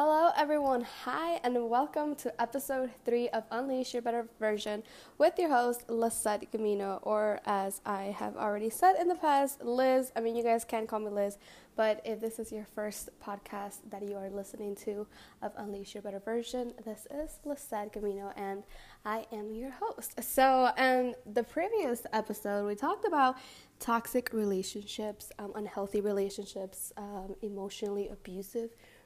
[0.00, 0.86] Hello, everyone.
[1.02, 4.84] Hi, and welcome to episode three of Unleash Your Better Version
[5.18, 10.12] with your host, Lisette Camino, or as I have already said in the past, Liz.
[10.14, 11.36] I mean, you guys can call me Liz,
[11.74, 15.04] but if this is your first podcast that you are listening to
[15.42, 18.62] of Unleash Your Better Version, this is Lisette Camino, and
[19.04, 20.22] I am your host.
[20.22, 23.36] So, in the previous episode, we talked about
[23.80, 28.97] toxic relationships, um, unhealthy relationships, um, emotionally abusive relationships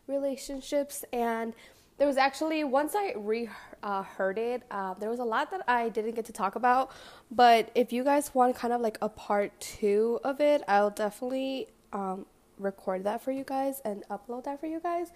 [1.12, 1.54] and
[1.98, 3.48] there was actually once I re
[3.82, 4.04] uh,
[4.36, 6.90] it, uh, there was a lot that I didn't get to talk about.
[7.30, 11.68] But if you guys want kind of like a part two of it, I'll definitely
[11.92, 12.26] um,
[12.58, 15.12] record that for you guys and upload that for you guys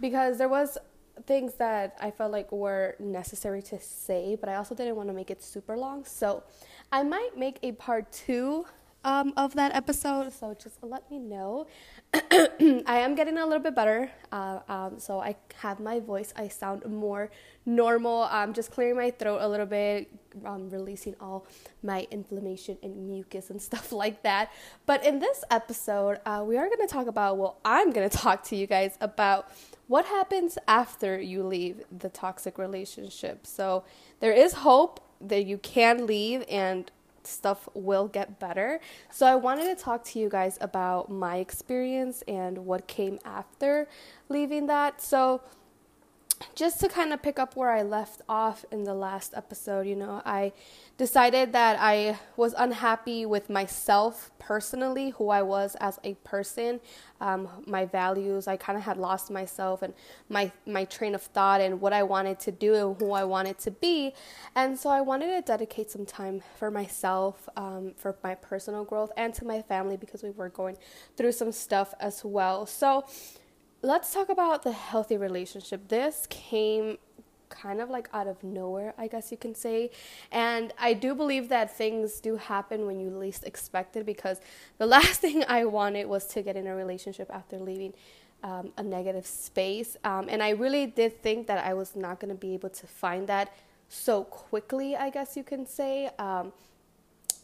[0.00, 0.78] because there was
[1.26, 5.14] things that I felt like were necessary to say, but I also didn't want to
[5.14, 6.04] make it super long.
[6.04, 6.42] So
[6.90, 8.66] I might make a part two
[9.04, 10.32] um, of that episode.
[10.32, 11.66] So just let me know.
[12.14, 14.10] I am getting a little bit better.
[14.32, 16.32] Uh, um, so I have my voice.
[16.36, 17.30] I sound more
[17.66, 18.28] normal.
[18.30, 20.10] I'm just clearing my throat a little bit,
[20.44, 21.46] um, releasing all
[21.82, 24.50] my inflammation and mucus and stuff like that.
[24.86, 28.16] But in this episode, uh, we are going to talk about, well, I'm going to
[28.16, 29.50] talk to you guys about
[29.86, 33.46] what happens after you leave the toxic relationship.
[33.46, 33.84] So
[34.20, 36.90] there is hope that you can leave and
[37.26, 38.80] stuff will get better.
[39.10, 43.88] So I wanted to talk to you guys about my experience and what came after
[44.28, 45.00] leaving that.
[45.00, 45.40] So
[46.54, 49.96] just to kind of pick up where I left off in the last episode, you
[49.96, 50.52] know, I
[50.96, 56.80] decided that I was unhappy with myself personally, who I was as a person,
[57.20, 58.46] um, my values.
[58.46, 59.94] I kind of had lost myself and
[60.28, 63.58] my my train of thought and what I wanted to do and who I wanted
[63.60, 64.12] to be,
[64.54, 69.10] and so I wanted to dedicate some time for myself, um, for my personal growth,
[69.16, 70.76] and to my family because we were going
[71.16, 72.66] through some stuff as well.
[72.66, 73.04] So
[73.84, 75.88] let's talk about the healthy relationship.
[75.88, 76.96] This came
[77.50, 79.90] kind of like out of nowhere, I guess you can say.
[80.32, 84.40] And I do believe that things do happen when you least expect it because
[84.78, 87.92] the last thing I wanted was to get in a relationship after leaving
[88.42, 89.98] um, a negative space.
[90.02, 92.86] Um, and I really did think that I was not going to be able to
[92.86, 93.54] find that
[93.90, 96.08] so quickly, I guess you can say.
[96.18, 96.52] Um,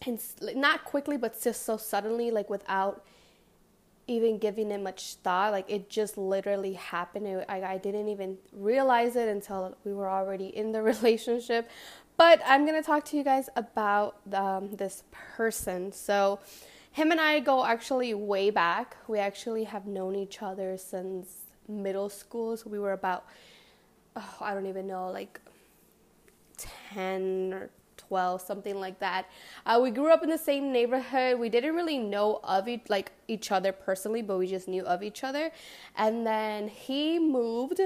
[0.06, 0.18] and
[0.56, 3.04] not quickly, but just so suddenly, like without
[4.10, 5.53] even giving it much thought.
[5.53, 7.26] Like it just literally happened.
[7.26, 11.71] It, I, I didn't even realize it until we were already in the relationship.
[12.16, 15.04] But I'm gonna talk to you guys about um, this
[15.37, 15.93] person.
[15.93, 16.41] So,
[16.93, 18.97] him and I go actually way back.
[19.06, 21.37] We actually have known each other since
[21.69, 22.56] middle school.
[22.56, 23.25] So we were about,
[24.16, 25.41] oh, I don't even know, like
[26.92, 27.71] 10 or
[28.10, 29.26] 12, something like that.
[29.65, 31.38] Uh, we grew up in the same neighborhood.
[31.38, 35.04] We didn't really know of it, like each other personally, but we just knew of
[35.04, 35.53] each other.
[35.97, 37.81] And then he moved.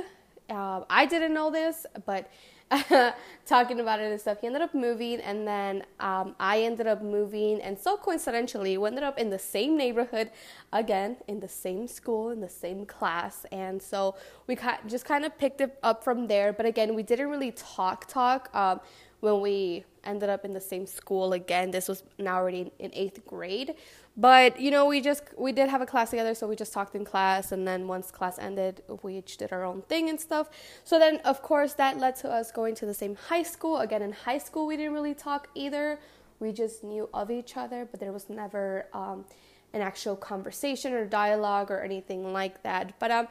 [0.48, 2.30] Uh, I didn't know this, but
[3.46, 4.40] talking about it and stuff.
[4.40, 8.86] He ended up moving, and then um, I ended up moving, and so coincidentally, we
[8.88, 10.30] ended up in the same neighborhood
[10.72, 14.56] again, in the same school, in the same class, and so we
[14.86, 16.54] just kind of picked it up from there.
[16.54, 18.80] But again, we didn't really talk talk um,
[19.20, 21.70] when we ended up in the same school again.
[21.70, 23.74] This was now already in eighth grade.
[24.16, 26.94] But, you know, we just, we did have a class together, so we just talked
[26.94, 27.50] in class.
[27.50, 30.50] And then once class ended, we each did our own thing and stuff.
[30.84, 33.78] So then, of course, that led to us going to the same high school.
[33.78, 35.98] Again, in high school, we didn't really talk either.
[36.38, 39.24] We just knew of each other, but there was never um,
[39.72, 42.98] an actual conversation or dialogue or anything like that.
[43.00, 43.28] But um,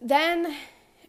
[0.00, 0.56] then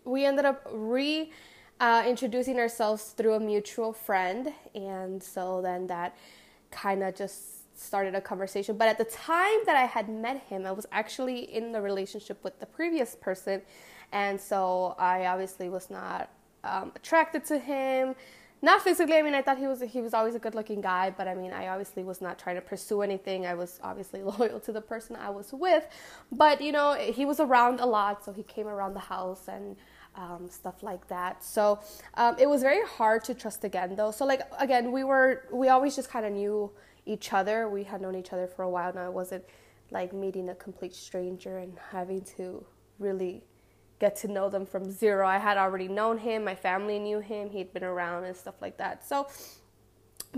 [0.06, 1.32] we ended up re
[1.80, 4.54] uh, introducing ourselves through a mutual friend.
[4.76, 6.16] And so then that
[6.72, 8.78] kind of just started a conversation.
[8.78, 12.44] But at the time that I had met him, I was actually in the relationship
[12.44, 13.62] with the previous person.
[14.12, 16.30] And so I obviously was not
[16.64, 18.16] um, attracted to him.
[18.60, 19.16] Not physically.
[19.16, 21.54] I mean, I thought he was he was always a good-looking guy, but I mean,
[21.54, 23.46] I obviously was not trying to pursue anything.
[23.46, 25.86] I was obviously loyal to the person I was with,
[26.32, 29.76] but you know, he was around a lot, so he came around the house and
[30.18, 31.44] um, stuff like that.
[31.44, 31.80] So
[32.16, 34.12] um, it was very hard to trust again, though.
[34.12, 36.72] So like again, we were we always just kind of knew
[37.06, 37.70] each other.
[37.70, 39.08] We had known each other for a while now.
[39.08, 39.46] It wasn't
[39.92, 42.66] like meeting a complete stranger and having to
[43.00, 43.44] really
[44.00, 45.28] get to know them from zero.
[45.28, 46.44] I had already known him.
[46.44, 47.50] My family knew him.
[47.50, 49.08] He'd been around and stuff like that.
[49.08, 49.28] So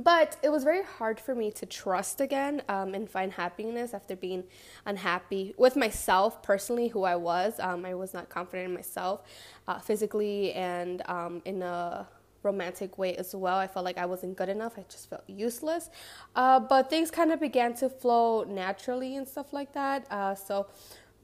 [0.03, 4.15] but it was very hard for me to trust again um, and find happiness after
[4.15, 4.43] being
[4.85, 7.59] unhappy with myself personally, who I was.
[7.59, 9.23] Um, I was not confident in myself
[9.67, 12.07] uh, physically and um, in a
[12.43, 13.57] romantic way as well.
[13.57, 14.73] I felt like I wasn't good enough.
[14.77, 15.89] I just felt useless.
[16.35, 20.05] Uh, but things kind of began to flow naturally and stuff like that.
[20.11, 20.67] Uh, so,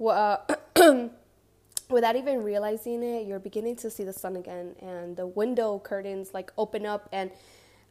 [0.05, 0.37] uh,
[1.89, 6.33] without even realizing it, you're beginning to see the sun again, and the window curtains
[6.33, 7.31] like open up, and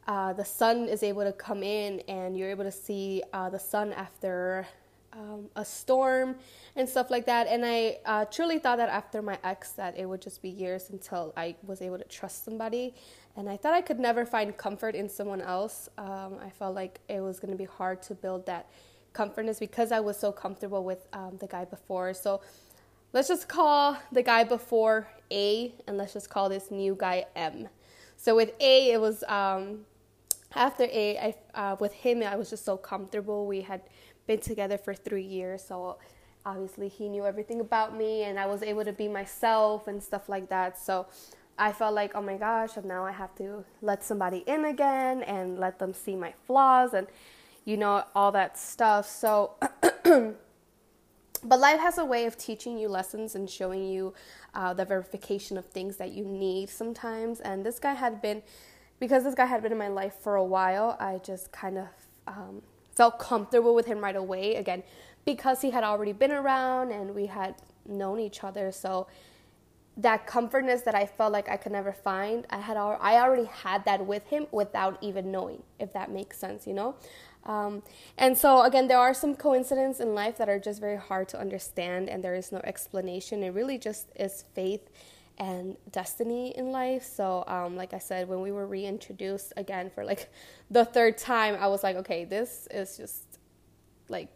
[0.07, 3.59] uh, the sun is able to come in, and you're able to see uh, the
[3.59, 4.67] sun after
[5.13, 6.35] um, a storm
[6.75, 7.47] and stuff like that.
[7.47, 10.89] And I uh, truly thought that after my ex, that it would just be years
[10.89, 12.93] until I was able to trust somebody.
[13.37, 15.89] And I thought I could never find comfort in someone else.
[15.97, 18.69] Um, I felt like it was going to be hard to build that
[19.13, 22.13] comfortness because I was so comfortable with um, the guy before.
[22.13, 22.41] So
[23.13, 27.69] let's just call the guy before A, and let's just call this new guy M.
[28.17, 29.85] So with A, it was um,
[30.55, 31.17] after A.
[31.17, 33.45] I, uh, with him, I was just so comfortable.
[33.45, 33.81] We had
[34.27, 35.97] been together for three years, so
[36.45, 40.29] obviously he knew everything about me, and I was able to be myself and stuff
[40.29, 40.79] like that.
[40.79, 41.07] So
[41.57, 45.59] I felt like, oh my gosh, now I have to let somebody in again and
[45.59, 47.07] let them see my flaws and
[47.65, 49.07] you know all that stuff.
[49.07, 49.55] So.
[51.47, 54.15] But life has a way of teaching you lessons and showing you
[54.55, 57.39] uh, the verification of things that you need sometimes.
[57.39, 58.41] And this guy had been,
[58.99, 61.87] because this guy had been in my life for a while, I just kind of
[62.27, 62.61] um,
[62.95, 64.55] felt comfortable with him right away.
[64.55, 64.83] Again,
[65.25, 67.55] because he had already been around and we had
[67.85, 68.71] known each other.
[68.71, 69.07] So
[69.97, 73.85] that comfortness that I felt like I could never find, I had I already had
[73.85, 76.95] that with him without even knowing, if that makes sense, you know.
[77.45, 77.83] Um,
[78.17, 81.39] and so, again, there are some coincidences in life that are just very hard to
[81.39, 83.43] understand, and there is no explanation.
[83.43, 84.89] It really just is faith
[85.37, 87.03] and destiny in life.
[87.03, 90.29] So, um, like I said, when we were reintroduced again for like
[90.71, 93.39] the third time, I was like, okay, this is just
[94.09, 94.29] like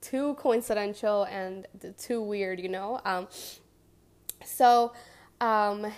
[0.00, 1.66] too coincidental and
[1.98, 3.00] too weird, you know?
[3.04, 3.28] Um,
[4.44, 4.92] so,
[5.40, 5.92] um,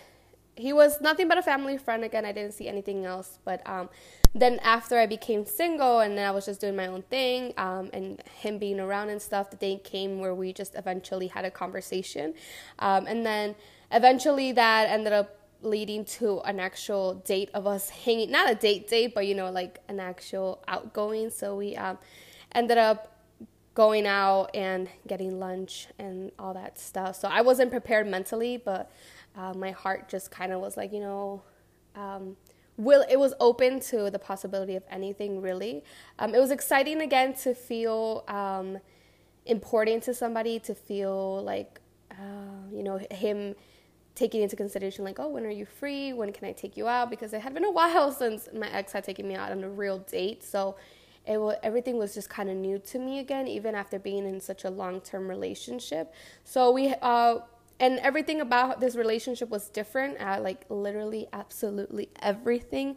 [0.58, 2.25] he was nothing but a family friend again.
[2.25, 3.88] I didn't see anything else, but um,
[4.34, 7.90] then after I became single and then I was just doing my own thing um,
[7.93, 11.50] and him being around and stuff, the day came where we just eventually had a
[11.50, 12.34] conversation.
[12.81, 13.54] Um, and then
[13.90, 18.88] eventually that ended up leading to an actual date of us hanging, not a date
[18.88, 21.31] date, but you know, like an actual outgoing.
[21.31, 21.99] So we um,
[22.55, 23.19] ended up
[23.75, 27.17] going out and getting lunch and all that stuff.
[27.17, 28.90] So I wasn't prepared mentally, but
[29.37, 31.43] uh, my heart just kind of was like, you know,
[31.94, 32.37] um,
[32.76, 35.85] will it was open to the possibility of anything really.
[36.19, 38.79] Um, it was exciting again to feel um,
[39.46, 41.81] important to somebody, to feel like
[42.11, 43.55] uh, you know him
[44.19, 46.12] taking into consideration like, oh, when are you free?
[46.12, 47.11] When can I take you out?
[47.11, 49.70] Because it had been a while since my ex had taken me out on a
[49.70, 50.76] real date, so.
[51.26, 54.41] It was, everything was just kind of new to me again, even after being in
[54.41, 56.15] such a long-term relationship.
[56.44, 57.41] So we uh,
[57.81, 62.97] and everything about this relationship was different uh, like literally absolutely everything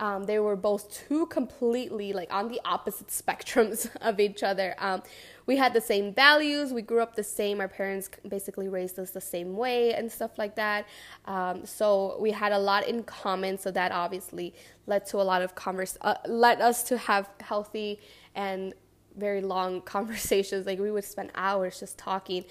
[0.00, 4.74] um, they were both two completely like on the opposite spectrums of each other.
[4.78, 5.02] Um,
[5.46, 6.72] we had the same values.
[6.72, 7.60] We grew up the same.
[7.60, 10.86] Our parents basically raised us the same way and stuff like that.
[11.26, 13.58] Um, so we had a lot in common.
[13.58, 14.54] So that obviously
[14.86, 18.00] led to a lot of converse uh, led us to have healthy
[18.34, 18.72] and
[19.16, 20.66] very long conversations.
[20.66, 22.44] Like we would spend hours just talking.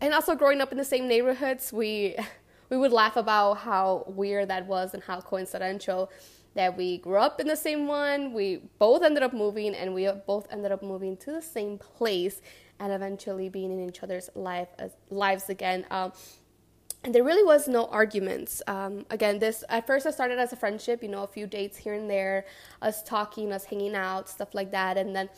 [0.00, 2.16] And also growing up in the same neighborhoods, we
[2.70, 6.10] we would laugh about how weird that was and how coincidental
[6.54, 8.32] that we grew up in the same one.
[8.32, 12.40] We both ended up moving, and we both ended up moving to the same place,
[12.78, 15.86] and eventually being in each other's life as, lives again.
[15.90, 16.12] Um,
[17.02, 18.60] and there really was no arguments.
[18.66, 21.78] Um, again, this at first I started as a friendship, you know, a few dates
[21.78, 22.44] here and there,
[22.82, 25.30] us talking, us hanging out, stuff like that, and then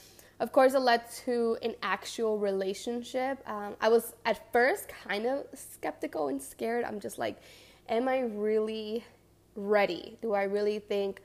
[0.43, 3.39] of course, it led to an actual relationship.
[3.49, 6.85] Um, I was at first kind of skeptical and scared.
[6.85, 7.37] I'm just like,
[7.89, 9.05] am I really
[9.55, 10.19] ready?
[10.23, 11.21] Do I really think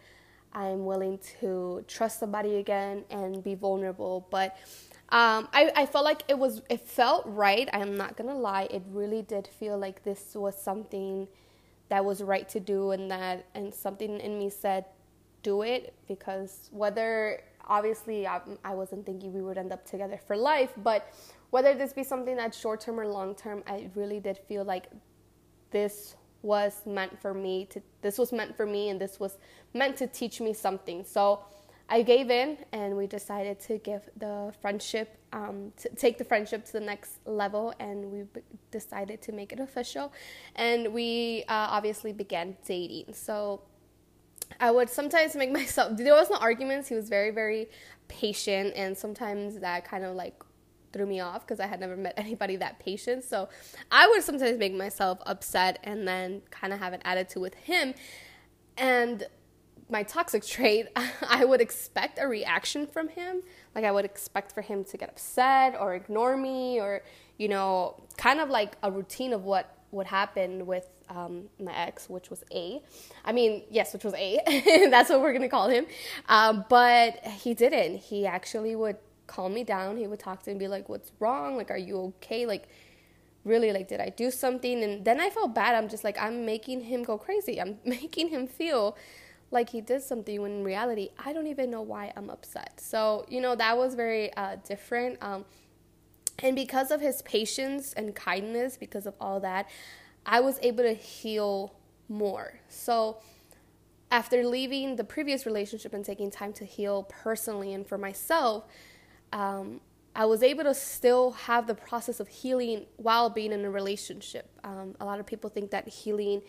[0.53, 4.27] I'm willing to trust somebody again and be vulnerable?
[4.29, 4.57] But
[5.09, 7.69] um, I, I felt like it was, it felt right.
[7.73, 8.67] I'm not gonna lie.
[8.71, 11.27] It really did feel like this was something
[11.89, 14.85] that was right to do and that, and something in me said,
[15.43, 20.35] do it because whether obviously I, I wasn't thinking we would end up together for
[20.35, 21.13] life but
[21.51, 24.87] whether this be something that's short term or long term i really did feel like
[25.71, 26.15] this
[26.47, 29.37] was meant for me to this was meant for me and this was
[29.73, 31.41] meant to teach me something so
[31.89, 36.63] i gave in and we decided to give the friendship um, to take the friendship
[36.63, 38.23] to the next level and we
[38.71, 40.13] decided to make it official
[40.55, 43.61] and we uh, obviously began dating so
[44.59, 45.97] I would sometimes make myself.
[45.97, 46.87] There was no arguments.
[46.87, 47.67] He was very, very
[48.07, 50.41] patient, and sometimes that kind of like
[50.93, 53.23] threw me off because I had never met anybody that patient.
[53.23, 53.49] So
[53.91, 57.93] I would sometimes make myself upset and then kind of have an attitude with him.
[58.77, 59.25] And
[59.89, 60.87] my toxic trait,
[61.29, 63.41] I would expect a reaction from him.
[63.75, 67.03] Like I would expect for him to get upset or ignore me or,
[67.37, 72.09] you know, kind of like a routine of what would happen with um, my ex,
[72.09, 72.81] which was A.
[73.23, 74.39] I mean, yes, which was A.
[74.89, 75.85] That's what we're going to call him.
[76.27, 77.97] Um, but he didn't.
[77.97, 79.97] He actually would calm me down.
[79.97, 81.57] He would talk to me and be like, what's wrong?
[81.57, 82.45] Like, are you okay?
[82.45, 82.67] Like,
[83.47, 86.45] really like did i do something and then i felt bad i'm just like i'm
[86.45, 88.95] making him go crazy i'm making him feel
[89.49, 93.25] like he did something when in reality i don't even know why i'm upset so
[93.29, 95.45] you know that was very uh, different um,
[96.39, 99.69] and because of his patience and kindness because of all that
[100.25, 101.73] i was able to heal
[102.09, 103.17] more so
[104.09, 108.65] after leaving the previous relationship and taking time to heal personally and for myself
[109.33, 109.81] um,
[110.15, 114.49] I was able to still have the process of healing while being in a relationship.
[114.63, 116.41] Um, a lot of people think that healing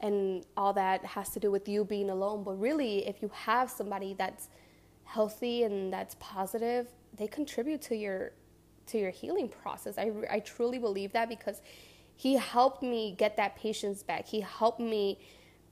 [0.00, 3.70] and all that has to do with you being alone, but really, if you have
[3.70, 4.48] somebody that's
[5.04, 8.32] healthy and that's positive, they contribute to your
[8.86, 9.98] to your healing process.
[9.98, 11.60] I, I truly believe that because
[12.16, 14.26] he helped me get that patience back.
[14.26, 15.20] He helped me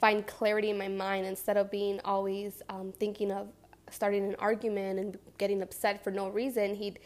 [0.00, 3.48] find clarity in my mind instead of being always um, thinking of
[3.94, 6.74] starting an argument and getting upset for no reason.
[6.74, 6.98] He'd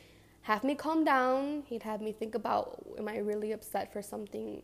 [0.42, 1.62] have me calm down.
[1.66, 4.62] He'd have me think about am I really upset for something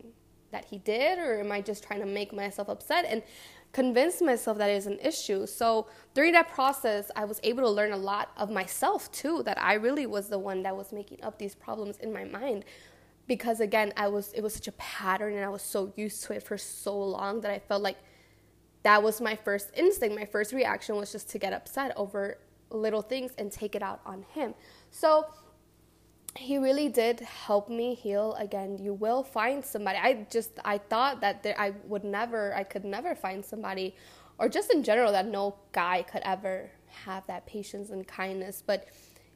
[0.50, 3.22] that he did or am I just trying to make myself upset and
[3.72, 5.46] convince myself that it is an issue.
[5.46, 9.60] So during that process, I was able to learn a lot of myself too that
[9.62, 12.64] I really was the one that was making up these problems in my mind
[13.26, 16.32] because again, I was it was such a pattern and I was so used to
[16.32, 17.98] it for so long that I felt like
[18.88, 20.16] that was my first instinct.
[20.16, 22.38] My first reaction was just to get upset over
[22.70, 24.54] little things and take it out on him.
[24.90, 25.26] So
[26.34, 31.20] he really did help me heal again you will find somebody i just i thought
[31.20, 33.96] that there, i would never i could never find somebody
[34.38, 38.86] or just in general that no guy could ever have that patience and kindness but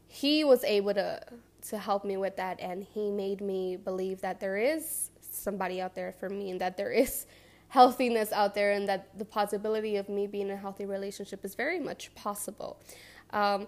[0.06, 1.20] he was able to
[1.60, 5.94] to help me with that and he made me believe that there is somebody out
[5.94, 7.26] there for me and that there is
[7.72, 11.54] healthiness out there and that the possibility of me being in a healthy relationship is
[11.54, 12.78] very much possible
[13.32, 13.66] um,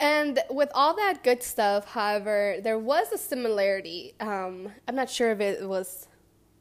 [0.00, 4.14] And with all that good stuff, however, there was a similarity.
[4.20, 6.06] Um, I'm not sure if it was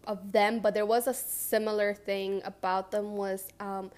[0.07, 3.91] of them, but there was a similar thing about them was um,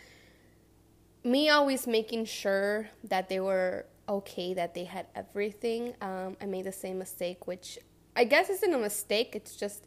[1.23, 5.93] me always making sure that they were okay, that they had everything.
[6.01, 7.77] Um, I made the same mistake, which
[8.15, 9.35] I guess isn't a mistake.
[9.35, 9.85] It's just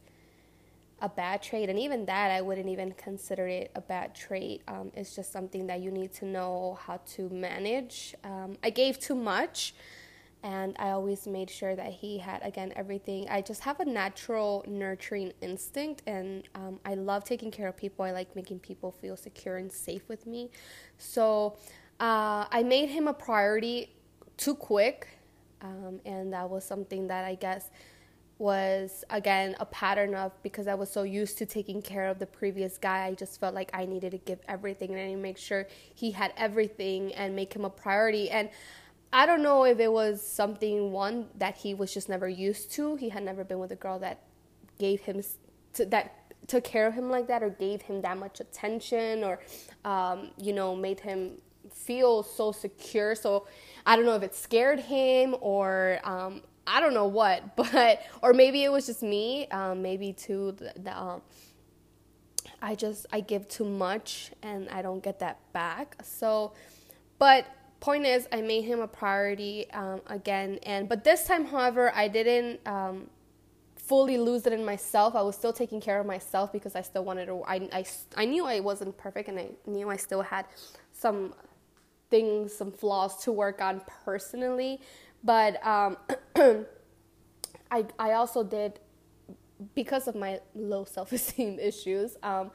[1.01, 4.63] a bad trait, and even that I wouldn't even consider it a bad trait.
[4.69, 8.15] Um, it's just something that you need to know how to manage.
[8.23, 9.75] Um, I gave too much,
[10.45, 13.29] and I always made sure that he had again everything.
[13.29, 18.05] I just have a natural nurturing instinct, and um, I love taking care of people.
[18.05, 20.51] I like making people feel secure and safe with me.
[20.99, 21.57] So
[21.99, 23.93] uh, I made him a priority
[24.37, 25.09] too quick,
[25.61, 27.71] um, and that was something that I guess
[28.43, 32.27] was again a pattern of because I was so used to taking care of the
[32.27, 35.39] previous guy, I just felt like I needed to give everything and I to make
[35.39, 38.31] sure he had everything and make him a priority.
[38.31, 38.51] And
[39.13, 42.97] I don't know if it was something one that he was just never used to.
[42.97, 44.25] He had never been with a girl that
[44.77, 45.23] gave him
[45.75, 49.39] to, that took care of him like that or gave him that much attention or
[49.85, 51.39] um, you know made him
[51.73, 53.15] feel so secure.
[53.15, 53.47] So
[53.87, 58.33] I don't know if it scared him or um, I don't know what, but or
[58.33, 59.49] maybe it was just me.
[59.49, 61.23] Um, maybe too the, the um,
[62.61, 65.97] I just I give too much and I don't get that back.
[66.03, 66.53] So,
[67.19, 67.47] but
[67.81, 72.09] point is, I made him a priority um, again, and but this time, however, I
[72.09, 73.11] didn't um,
[73.77, 75.17] fully lose it in myself.
[75.17, 77.43] I was still taking care of myself because I still wanted to.
[77.43, 77.85] I I,
[78.17, 80.47] I knew I wasn't perfect, and I knew I still had
[80.93, 81.35] some
[82.11, 84.81] things, some flaws to work on personally.
[85.25, 85.97] But um,
[87.71, 88.81] I I also did
[89.75, 92.17] because of my low self esteem issues.
[92.23, 92.51] Um,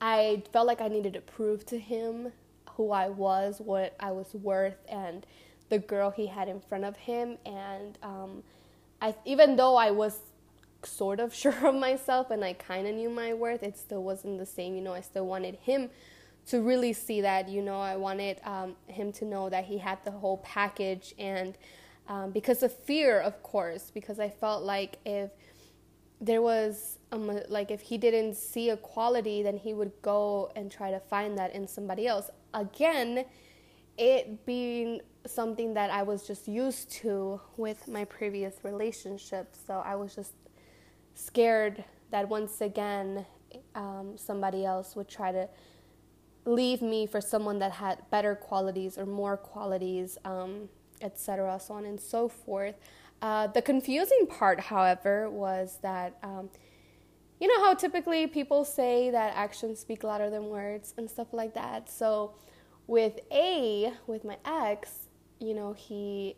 [0.00, 2.32] I felt like I needed to prove to him
[2.76, 5.26] who I was, what I was worth, and
[5.68, 7.36] the girl he had in front of him.
[7.44, 8.42] And um,
[9.02, 10.20] I, even though I was
[10.82, 14.38] sort of sure of myself and I kind of knew my worth, it still wasn't
[14.38, 14.74] the same.
[14.74, 15.90] You know, I still wanted him
[16.46, 17.48] to really see that.
[17.48, 21.56] You know, I wanted um, him to know that he had the whole package and
[22.10, 25.30] um, because of fear, of course, because I felt like if
[26.20, 26.98] there was
[27.48, 31.38] like if he didn't see a quality, then he would go and try to find
[31.38, 32.28] that in somebody else.
[32.52, 33.24] Again,
[33.96, 39.94] it being something that I was just used to with my previous relationship, so I
[39.94, 40.32] was just
[41.14, 43.24] scared that once again
[43.76, 45.48] um, somebody else would try to
[46.44, 50.68] leave me for someone that had better qualities or more qualities, um,
[51.00, 52.74] etc., so on and so forth.
[53.22, 56.48] Uh, the confusing part, however, was that um,
[57.40, 61.54] you know how typically people say that actions speak louder than words and stuff like
[61.54, 61.90] that.
[61.90, 62.34] So
[62.86, 66.36] with A, with my ex, you know, he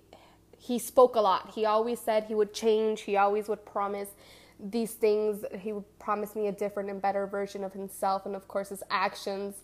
[0.58, 1.50] he spoke a lot.
[1.54, 3.00] He always said he would change.
[3.00, 4.10] He always would promise
[4.60, 5.44] these things.
[5.58, 8.82] He would promise me a different and better version of himself, and of course, his
[8.90, 9.62] actions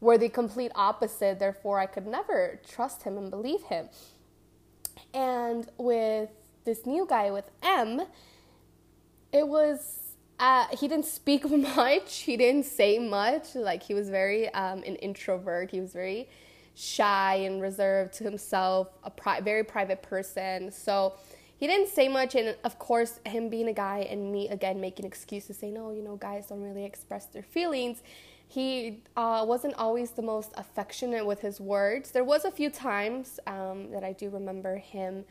[0.00, 1.38] were the complete opposite.
[1.38, 3.88] Therefore, I could never trust him and believe him.
[5.14, 6.30] And with
[6.64, 8.02] this new guy, with M,
[9.32, 9.96] it was.
[10.38, 12.20] Uh, he didn't speak much.
[12.20, 13.54] He didn't say much.
[13.54, 15.70] Like he was very um, an introvert.
[15.70, 16.28] He was very
[16.74, 20.70] shy and reserved to himself, a pri- very private person.
[20.70, 21.14] So
[21.60, 22.34] he didn't say much.
[22.34, 26.02] And of course, him being a guy and me again making excuses, saying, "No, you
[26.02, 28.02] know, guys don't really express their feelings."
[28.50, 32.10] he uh, wasn't always the most affectionate with his words.
[32.10, 35.24] There was a few times um, that I do remember him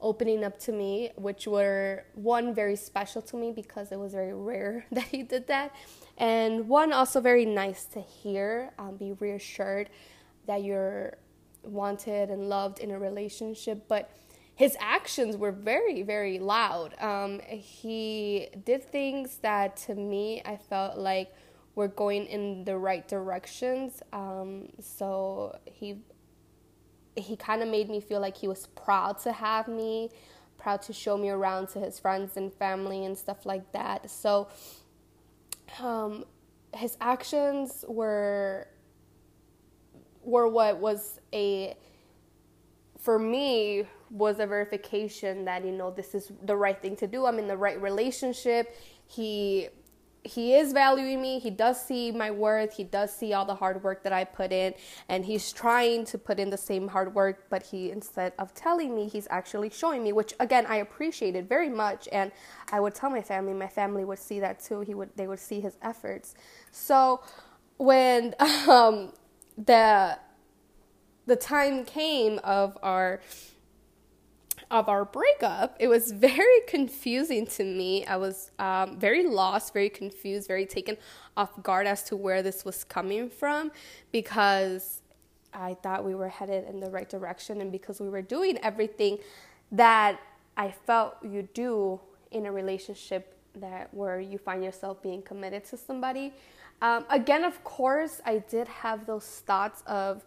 [0.00, 4.32] opening up to me, which were one very special to me because it was very
[4.32, 5.74] rare that he did that,
[6.16, 9.90] and one also very nice to hear, um, be reassured
[10.46, 11.18] that you're
[11.64, 14.10] wanted and loved in a relationship, but.
[14.60, 16.94] His actions were very, very loud.
[17.00, 21.32] Um, he did things that to me I felt like
[21.74, 24.02] we're going in the right directions.
[24.12, 26.02] Um, so he
[27.16, 30.10] he kind of made me feel like he was proud to have me,
[30.58, 34.10] proud to show me around to his friends and family and stuff like that.
[34.10, 34.48] So
[35.80, 36.26] um,
[36.74, 38.68] his actions were
[40.22, 41.78] were what was a
[42.98, 47.26] for me was a verification that you know this is the right thing to do.
[47.26, 48.76] I'm in the right relationship.
[49.06, 49.68] He
[50.22, 51.38] he is valuing me.
[51.38, 52.76] He does see my worth.
[52.76, 54.74] He does see all the hard work that I put in,
[55.08, 57.46] and he's trying to put in the same hard work.
[57.48, 61.70] But he, instead of telling me, he's actually showing me, which again I appreciated very
[61.70, 62.08] much.
[62.12, 62.32] And
[62.72, 63.54] I would tell my family.
[63.54, 64.80] My family would see that too.
[64.80, 66.34] He would, they would see his efforts.
[66.70, 67.22] So
[67.78, 68.34] when
[68.68, 69.12] um,
[69.56, 70.18] the
[71.26, 73.20] the time came of our
[74.70, 78.06] of our breakup, it was very confusing to me.
[78.06, 80.96] I was um, very lost, very confused, very taken
[81.36, 83.72] off guard as to where this was coming from
[84.12, 85.02] because
[85.52, 89.18] I thought we were headed in the right direction and because we were doing everything
[89.72, 90.20] that
[90.56, 95.76] I felt you do in a relationship that where you find yourself being committed to
[95.76, 96.32] somebody.
[96.82, 100.24] Um, again, of course, I did have those thoughts of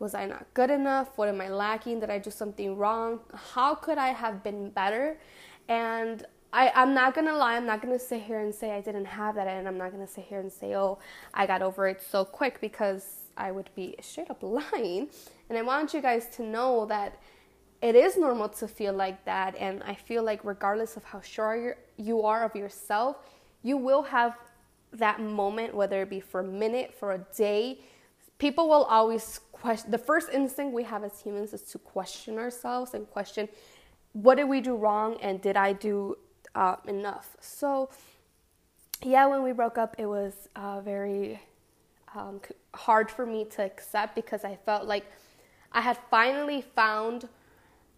[0.00, 1.16] was I not good enough?
[1.16, 2.00] What am I lacking?
[2.00, 3.20] Did I do something wrong?
[3.54, 5.18] How could I have been better?
[5.68, 9.04] And I, I'm not gonna lie, I'm not gonna sit here and say I didn't
[9.04, 10.98] have that, and I'm not gonna sit here and say, oh,
[11.32, 15.10] I got over it so quick because I would be straight up lying.
[15.48, 17.20] And I want you guys to know that
[17.82, 21.76] it is normal to feel like that, and I feel like regardless of how sure
[21.96, 23.18] you are of yourself,
[23.62, 24.36] you will have
[24.92, 27.78] that moment, whether it be for a minute, for a day.
[28.38, 32.94] People will always question the first instinct we have as humans is to question ourselves
[32.94, 33.48] and question
[34.12, 36.16] what did we do wrong and did I do
[36.54, 37.36] uh, enough.
[37.40, 37.90] So
[39.02, 41.40] yeah, when we broke up, it was uh, very
[42.14, 42.40] um,
[42.74, 45.06] hard for me to accept because I felt like
[45.72, 47.28] I had finally found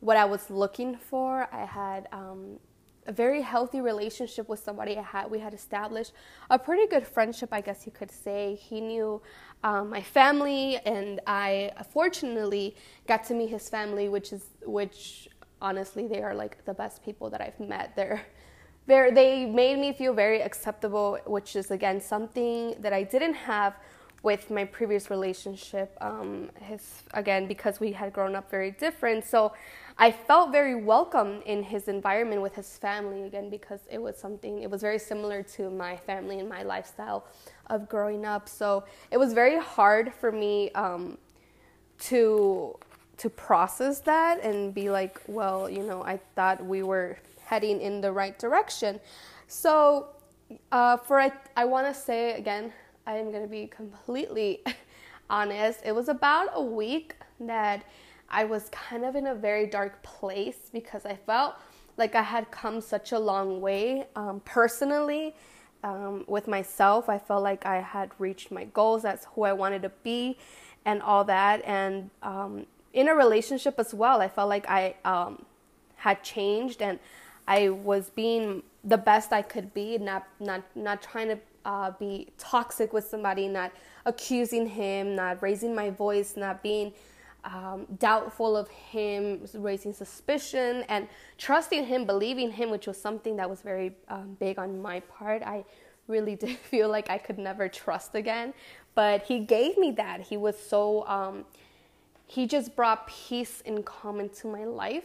[0.01, 1.49] what I was looking for.
[1.53, 2.59] I had um,
[3.07, 5.31] a very healthy relationship with somebody I had.
[5.31, 6.13] We had established
[6.51, 8.55] a pretty good friendship, I guess you could say.
[8.55, 9.21] He knew
[9.65, 15.29] um, my family, and I fortunately got to meet his family, which is which
[15.61, 17.95] honestly they are like the best people that I've met.
[17.97, 18.25] They're
[18.87, 23.75] they they made me feel very acceptable, which is again something that I didn't have
[24.23, 25.97] with my previous relationship.
[26.01, 29.53] Um, his again because we had grown up very different, so
[29.99, 34.63] I felt very welcome in his environment with his family again because it was something,
[34.63, 37.27] it was very similar to my family and my lifestyle
[37.67, 38.49] of growing up.
[38.49, 41.19] So it was very hard for me um,
[42.01, 42.79] to
[43.19, 48.01] to process that and be like, well, you know, I thought we were heading in
[48.01, 48.99] the right direction.
[49.47, 50.09] So
[50.73, 52.73] uh, for I, I want to say again,
[53.07, 54.61] I am going to be completely
[55.31, 55.81] honest.
[55.85, 57.85] It was about a week that
[58.31, 61.57] I was kind of in a very dark place because I felt
[61.97, 65.35] like I had come such a long way um, personally
[65.83, 67.09] um, with myself.
[67.09, 69.03] I felt like I had reached my goals.
[69.03, 70.39] That's who I wanted to be,
[70.85, 71.63] and all that.
[71.65, 75.45] And um, in a relationship as well, I felt like I um,
[75.97, 76.99] had changed and
[77.47, 82.29] I was being the best I could be, not not not trying to uh, be
[82.39, 83.73] toxic with somebody, not
[84.07, 86.93] accusing him, not raising my voice, not being
[87.45, 93.49] um, doubtful of him, raising suspicion, and trusting him, believing him, which was something that
[93.49, 95.43] was very um, big on my part.
[95.43, 95.65] I
[96.07, 98.55] really did feel like I could never trust again,
[98.95, 100.21] but he gave me that.
[100.21, 101.45] He was so, um,
[102.27, 105.05] he just brought peace and calm into my life.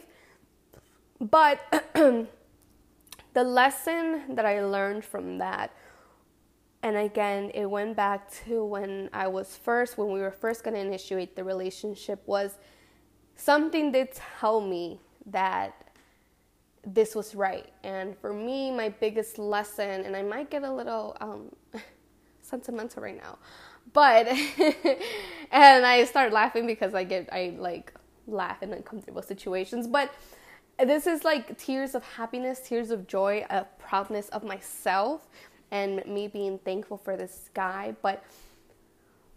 [1.20, 1.60] But
[1.94, 5.72] the lesson that I learned from that
[6.82, 10.74] and again it went back to when i was first when we were first going
[10.74, 12.58] to initiate the relationship was
[13.36, 14.08] something did
[14.40, 15.74] tell me that
[16.86, 17.70] this was right.
[17.82, 21.54] And for me my biggest lesson and i might get a little um,
[22.42, 23.38] sentimental right now
[23.92, 24.26] but
[25.50, 27.92] and i start laughing because i get i like
[28.28, 29.86] laugh in uncomfortable situations.
[29.86, 30.12] But
[30.78, 35.26] this is like tears of happiness tears of joy of proudness of myself
[35.70, 37.94] and me being thankful for this guy.
[38.02, 38.24] But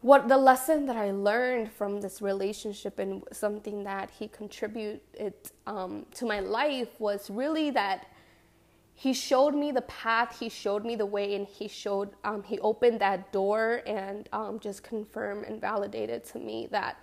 [0.02, 5.34] what the lesson that I learned from this relationship and something that he contributed
[5.68, 8.08] um, to my life was really that
[8.96, 12.60] he showed me the path, he showed me the way, and he showed um, he
[12.60, 16.98] opened that door and um, just confirmed and validated to me that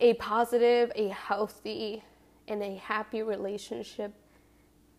[0.00, 2.02] a positive, a healthy,
[2.48, 4.12] and a happy relationship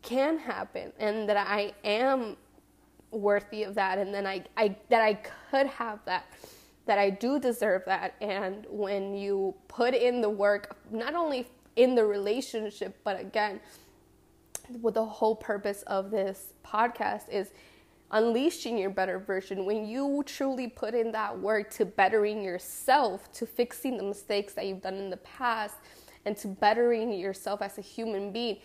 [0.02, 2.36] can happen, and that I am
[3.12, 6.26] worthy of that and then I, I that I could have that
[6.86, 8.16] that I do deserve that.
[8.22, 13.60] And when you put in the work not only in the relationship but again
[14.82, 17.52] what the whole purpose of this podcast is
[18.12, 19.66] unleashing your better version.
[19.66, 24.66] When you truly put in that work to bettering yourself to fixing the mistakes that
[24.66, 25.76] you've done in the past
[26.26, 28.58] and to bettering yourself as a human being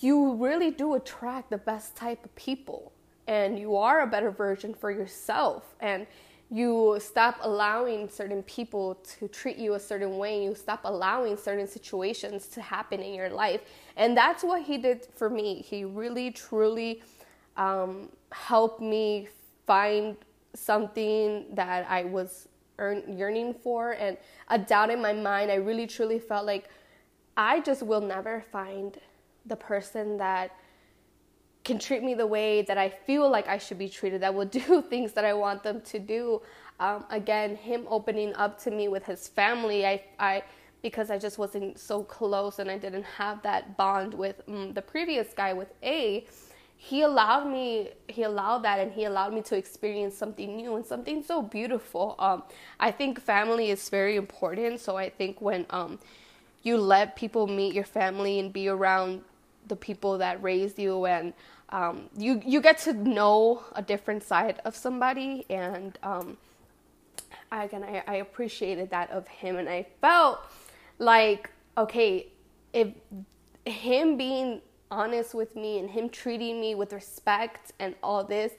[0.00, 2.92] you really do attract the best type of people
[3.28, 5.74] and you are a better version for yourself.
[5.80, 6.06] And
[6.50, 11.66] you stop allowing certain people to treat you a certain way you stop allowing certain
[11.66, 13.60] situations to happen in your life.
[13.96, 15.60] And that's what he did for me.
[15.60, 17.02] He really truly
[17.58, 19.28] um, helped me
[19.66, 20.16] find
[20.54, 24.16] something that i was earn, yearning for and
[24.48, 25.50] a doubt in my mind.
[25.50, 26.68] I really truly felt like
[27.36, 28.98] i just will never find
[29.44, 30.52] the person that
[31.68, 34.46] can treat me the way that I feel like I should be treated, that will
[34.62, 36.42] do things that I want them to do.
[36.80, 40.42] Um, again, him opening up to me with his family, I, I,
[40.80, 44.80] because I just wasn't so close and I didn't have that bond with um, the
[44.80, 46.26] previous guy with A.
[46.76, 50.86] He allowed me, he allowed that, and he allowed me to experience something new and
[50.86, 52.14] something so beautiful.
[52.18, 52.44] Um,
[52.78, 54.80] I think family is very important.
[54.80, 55.98] So I think when um,
[56.62, 59.22] you let people meet your family and be around
[59.68, 61.32] the people that raised you and
[61.70, 66.38] um, you you get to know a different side of somebody, and um,
[67.52, 70.40] again, I, I appreciated that of him, and I felt
[70.98, 72.28] like okay,
[72.72, 72.88] if
[73.66, 78.52] him being honest with me and him treating me with respect and all this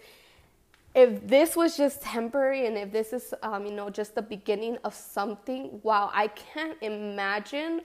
[0.96, 4.78] if this was just temporary and if this is um, you know just the beginning
[4.84, 7.82] of something wow i can't imagine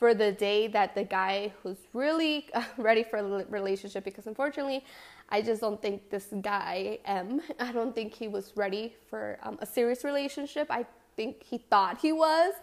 [0.00, 4.82] for the day that the guy who's really ready for a relationship because unfortunately
[5.28, 9.56] i just don't think this guy m i don't think he was ready for um,
[9.60, 10.66] a serious relationship.
[10.70, 10.84] I
[11.16, 12.54] think he thought he was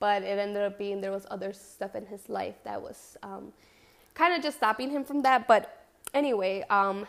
[0.00, 3.52] but it ended up being there was other stuff in his life that was um,
[4.14, 5.46] kind of just stopping him from that.
[5.46, 5.80] But
[6.14, 7.06] anyway um,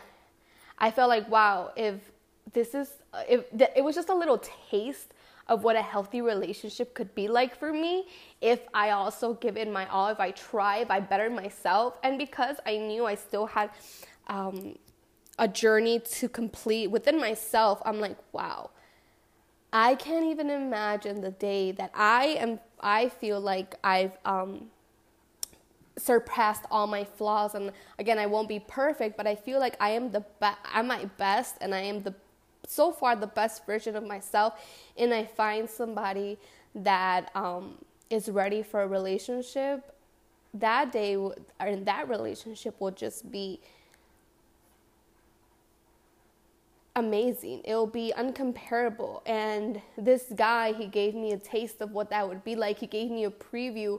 [0.78, 1.94] i felt like wow if
[2.52, 2.88] this is
[3.28, 3.44] if
[3.76, 4.40] it was just a little
[4.70, 5.14] taste
[5.48, 8.06] of what a healthy relationship could be like for me
[8.40, 11.98] if I also give in my all, if I try, if I better myself.
[12.02, 13.70] And because I knew I still had
[14.28, 14.78] um,
[15.38, 18.70] a journey to complete within myself, I'm like, wow.
[19.72, 22.60] I can't even imagine the day that I am.
[22.80, 24.70] I feel like I've um,
[25.96, 29.90] surpassed all my flaws, and again, I won't be perfect, but I feel like I
[29.90, 30.58] am the best.
[30.74, 32.14] I'm my best, and I am the
[32.66, 34.54] so far the best version of myself
[34.96, 36.38] and I find somebody
[36.74, 37.78] that um,
[38.10, 39.94] is ready for a relationship,
[40.54, 43.60] that day or in that relationship will just be
[46.94, 47.62] amazing.
[47.64, 49.22] It'll be uncomparable.
[49.26, 52.78] And this guy, he gave me a taste of what that would be like.
[52.78, 53.98] He gave me a preview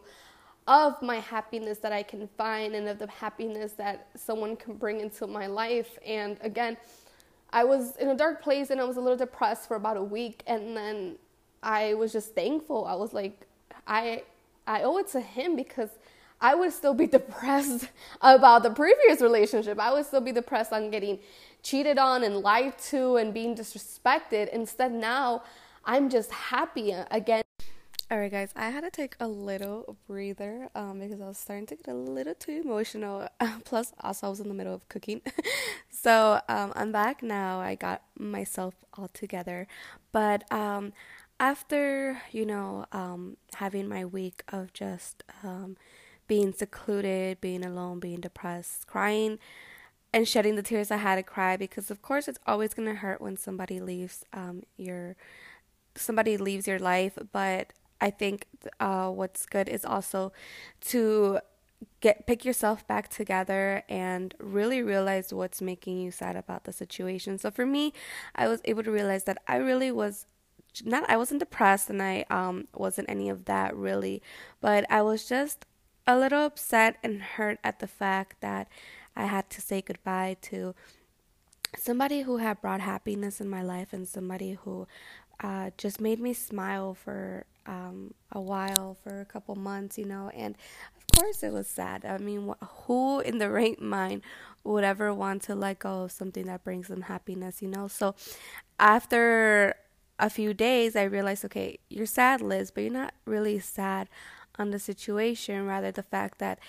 [0.68, 5.02] of my happiness that I can find and of the happiness that someone can bring
[5.02, 5.98] into my life.
[6.06, 6.78] And again,
[7.54, 10.04] I was in a dark place and I was a little depressed for about a
[10.04, 11.18] week and then
[11.62, 12.86] I was just thankful.
[12.86, 13.46] I was like
[13.88, 14.24] I
[14.66, 15.92] I owe it to him because
[16.42, 17.90] I would still be depressed
[18.22, 19.80] about the previous relationship.
[19.80, 21.20] I would still be depressed on getting
[21.62, 24.50] cheated on and lied to and being disrespected.
[24.50, 25.44] Instead, now
[25.86, 27.43] I'm just happy again.
[28.14, 31.66] All right, guys, I had to take a little breather um, because I was starting
[31.66, 33.28] to get a little too emotional.
[33.66, 35.24] Plus, also, I was in the middle of cooking.
[35.90, 37.60] so, um, I'm back now.
[37.60, 39.66] I got myself all together.
[40.12, 40.94] But um,
[41.40, 45.76] after, you know, um, having my week of just um,
[46.28, 49.40] being secluded, being alone, being depressed, crying,
[50.14, 52.94] and shedding the tears I had to cry because, of course, it's always going to
[52.94, 55.16] hurt when somebody leaves um, your
[55.96, 58.48] somebody leaves your life, but I think
[58.82, 60.34] uh, what's good is also
[60.92, 61.40] to
[62.02, 67.38] get pick yourself back together and really realize what's making you sad about the situation.
[67.38, 67.94] So for me,
[68.36, 70.26] I was able to realize that I really was
[70.84, 74.22] not I wasn't depressed and I um wasn't any of that really,
[74.60, 75.66] but I was just
[76.06, 78.68] a little upset and hurt at the fact that
[79.16, 80.76] I had to say goodbye to
[81.78, 84.88] somebody who had brought happiness in my life and somebody who
[85.42, 90.30] uh, just made me smile for um, a while, for a couple months, you know.
[90.34, 90.56] And
[90.98, 92.06] of course, it was sad.
[92.06, 94.22] I mean, wh- who in the right mind
[94.64, 97.88] would ever want to let go of something that brings them happiness, you know?
[97.88, 98.16] So
[98.80, 99.76] after
[100.20, 104.10] a few days, I realized, okay, you're sad, Liz, but you're not really sad
[104.60, 106.60] on the situation, rather, the fact that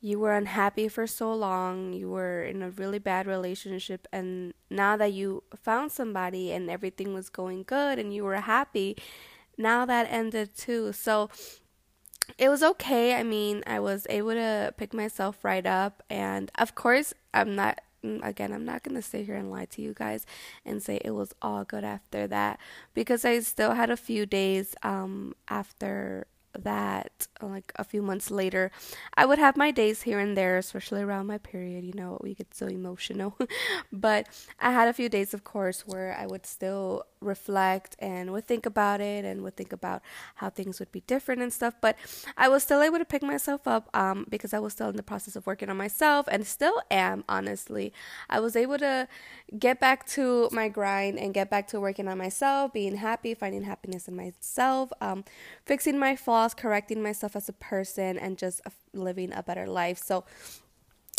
[0.00, 4.96] you were unhappy for so long, you were in a really bad relationship, and now
[4.96, 8.96] that you found somebody and everything was going good and you were happy,
[9.58, 10.92] now that ended too.
[10.92, 11.28] So
[12.38, 13.14] it was okay.
[13.14, 17.80] I mean, I was able to pick myself right up, and of course, I'm not.
[18.22, 20.24] Again, I'm not gonna sit here and lie to you guys
[20.64, 22.58] and say it was all good after that
[22.94, 26.26] because I still had a few days um, after
[26.58, 28.70] that like a few months later
[29.14, 32.34] i would have my days here and there especially around my period you know we
[32.34, 33.36] get so emotional.
[33.92, 38.46] But i had a few days of course where i would still reflect and would
[38.46, 40.02] think about it and would think about
[40.36, 41.74] how things would be different and stuff.
[41.80, 41.96] But
[42.36, 45.02] I was still able to pick myself up um, because I was still in the
[45.02, 47.92] process of working on myself and still am, honestly.
[48.28, 49.08] I was able to
[49.58, 53.62] get back to my grind and get back to working on myself, being happy, finding
[53.62, 55.24] happiness in myself, um,
[55.64, 58.60] fixing my flaws, correcting myself as a person, and just
[58.92, 59.98] living a better life.
[59.98, 60.24] So,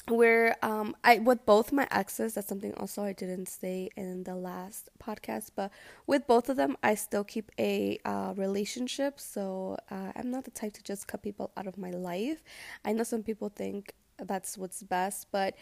[0.08, 4.36] where um I with both my exes that's something also I didn't say in the
[4.36, 5.72] last podcast but
[6.08, 9.20] with both of them I still keep a uh, relationship.
[9.20, 12.44] So uh, I'm not the type to just cut people out of my life.
[12.84, 15.56] I know some people think that's what's best but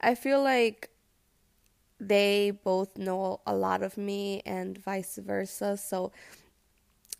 [0.00, 0.90] I feel like
[2.00, 5.76] they both know a lot of me and vice versa.
[5.76, 6.12] So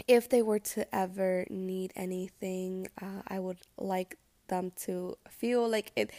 [0.09, 5.93] if they were to ever need anything uh, I would like them to feel like
[5.97, 6.11] it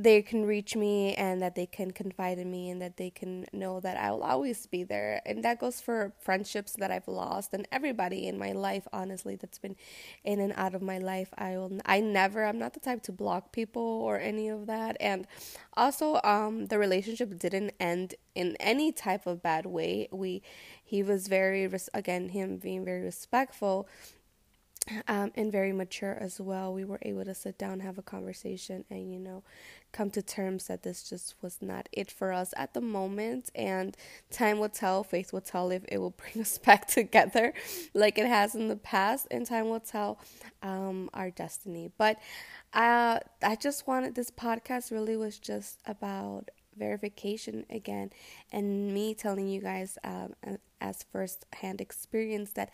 [0.00, 3.44] they can reach me and that they can confide in me and that they can
[3.52, 5.20] know that I will always be there.
[5.26, 9.58] And that goes for friendships that I've lost and everybody in my life, honestly, that's
[9.58, 9.74] been
[10.22, 11.30] in and out of my life.
[11.36, 14.96] I will I never I'm not the type to block people or any of that.
[15.00, 15.26] And
[15.76, 20.08] also um the relationship didn't end in any type of bad way.
[20.12, 20.42] We
[20.84, 23.88] he was very again him being very respectful
[25.06, 26.72] um, and very mature as well.
[26.72, 29.42] We were able to sit down, have a conversation, and you know,
[29.92, 33.50] come to terms that this just was not it for us at the moment.
[33.54, 33.96] And
[34.30, 37.52] time will tell, faith will tell if it will bring us back together
[37.94, 40.18] like it has in the past, and time will tell
[40.62, 41.90] um, our destiny.
[41.98, 42.18] But
[42.72, 48.10] uh, I just wanted this podcast really was just about verification again
[48.52, 50.34] and me telling you guys um,
[50.80, 52.70] as first hand experience that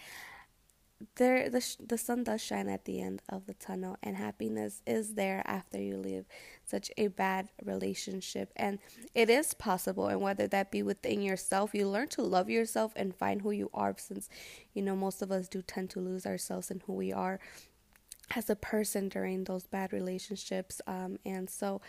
[1.17, 5.15] there the the sun does shine at the end of the tunnel and happiness is
[5.15, 6.25] there after you leave
[6.65, 8.53] such a bad relationship.
[8.57, 8.79] And
[9.15, 13.15] it is possible and whether that be within yourself you learn to love yourself and
[13.15, 14.29] find who you are since
[14.73, 17.39] you know most of us do tend to lose ourselves and who we are
[18.35, 20.81] as a person during those bad relationships.
[20.87, 21.81] Um, and so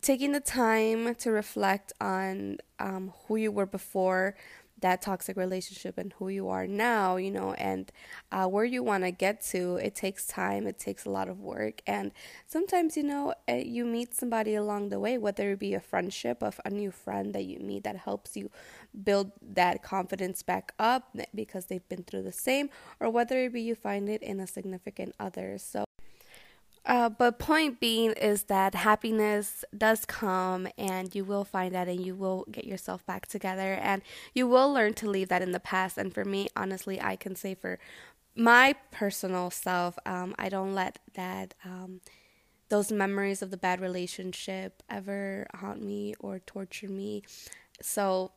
[0.00, 4.36] taking the time to reflect on um, who you were before
[4.80, 7.90] that toxic relationship and who you are now, you know, and
[8.30, 9.76] uh, where you want to get to.
[9.76, 11.80] It takes time, it takes a lot of work.
[11.86, 12.12] And
[12.46, 16.42] sometimes, you know, eh, you meet somebody along the way, whether it be a friendship
[16.42, 18.50] of a new friend that you meet that helps you
[19.04, 22.68] build that confidence back up because they've been through the same,
[23.00, 25.56] or whether it be you find it in a significant other.
[25.58, 25.85] So,
[26.86, 32.04] uh, but point being is that happiness does come and you will find that and
[32.04, 34.02] you will get yourself back together and
[34.34, 37.34] you will learn to leave that in the past and for me honestly i can
[37.34, 37.78] say for
[38.34, 42.00] my personal self um, i don't let that um,
[42.68, 47.22] those memories of the bad relationship ever haunt me or torture me.
[47.80, 48.32] So,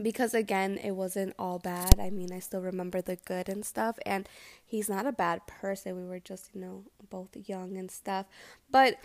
[0.00, 1.98] because again, it wasn't all bad.
[1.98, 3.98] I mean, I still remember the good and stuff.
[4.06, 4.28] And
[4.64, 5.96] he's not a bad person.
[5.96, 8.26] We were just, you know, both young and stuff.
[8.70, 8.98] But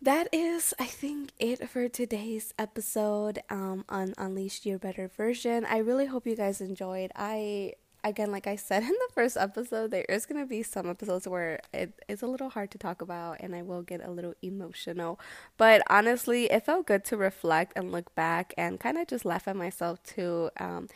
[0.00, 5.64] that is, I think, it for today's episode um, on Unleash Your Better Version.
[5.64, 7.12] I really hope you guys enjoyed.
[7.16, 7.74] I
[8.08, 11.28] again, like I said in the first episode, there is going to be some episodes
[11.28, 14.34] where it is a little hard to talk about and I will get a little
[14.42, 15.20] emotional.
[15.56, 19.48] But honestly, it felt good to reflect and look back and kind of just laugh
[19.48, 20.50] at myself too.
[20.58, 20.88] Um,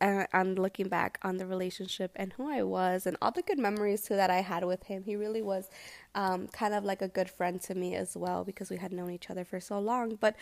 [0.00, 3.58] uh, on looking back on the relationship and who I was and all the good
[3.58, 5.02] memories too that I had with him.
[5.04, 5.68] He really was
[6.14, 9.10] um, kind of like a good friend to me as well because we had known
[9.10, 10.16] each other for so long.
[10.18, 10.36] But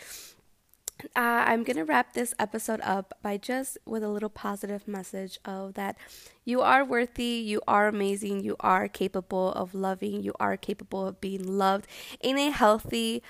[1.15, 5.73] uh, I'm gonna wrap this episode up by just with a little positive message of
[5.75, 5.97] that
[6.45, 11.21] you are worthy, you are amazing, you are capable of loving, you are capable of
[11.21, 11.87] being loved
[12.21, 13.21] in a healthy,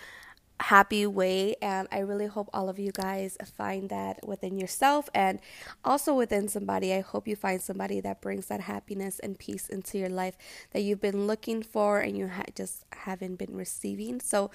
[0.62, 1.56] happy way.
[1.62, 5.40] And I really hope all of you guys find that within yourself and
[5.84, 6.94] also within somebody.
[6.94, 10.38] I hope you find somebody that brings that happiness and peace into your life
[10.72, 14.20] that you've been looking for and you ha- just haven't been receiving.
[14.20, 14.52] So,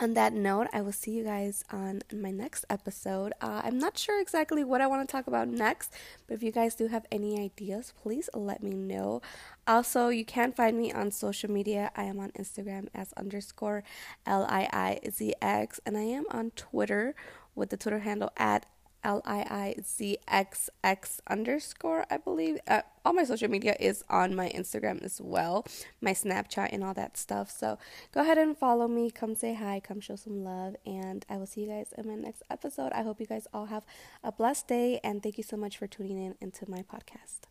[0.00, 3.32] on that note, I will see you guys on my next episode.
[3.40, 5.92] Uh, I'm not sure exactly what I want to talk about next,
[6.26, 9.20] but if you guys do have any ideas, please let me know.
[9.66, 11.90] Also, you can find me on social media.
[11.96, 13.82] I am on Instagram as underscore
[14.26, 17.14] L I I Z X, and I am on Twitter
[17.54, 18.66] with the Twitter handle at
[19.04, 22.58] L I I Z X X underscore, I believe.
[22.66, 25.66] Uh, all my social media is on my Instagram as well,
[26.00, 27.50] my Snapchat, and all that stuff.
[27.50, 27.78] So
[28.12, 29.10] go ahead and follow me.
[29.10, 29.80] Come say hi.
[29.80, 30.76] Come show some love.
[30.84, 32.92] And I will see you guys in my next episode.
[32.92, 33.84] I hope you guys all have
[34.22, 35.00] a blessed day.
[35.02, 37.48] And thank you so much for tuning in into my podcast.